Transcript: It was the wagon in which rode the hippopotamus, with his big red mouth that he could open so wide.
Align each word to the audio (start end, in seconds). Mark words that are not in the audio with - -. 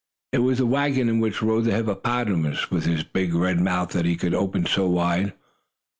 It 0.31 0.39
was 0.39 0.57
the 0.57 0.65
wagon 0.65 1.07
in 1.09 1.19
which 1.19 1.43
rode 1.43 1.65
the 1.65 1.75
hippopotamus, 1.75 2.71
with 2.71 2.85
his 2.85 3.03
big 3.03 3.35
red 3.35 3.59
mouth 3.59 3.89
that 3.89 4.03
he 4.05 4.15
could 4.15 4.33
open 4.33 4.65
so 4.65 4.89
wide. 4.89 5.33